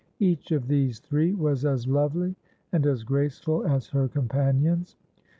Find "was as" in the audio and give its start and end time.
1.35-1.85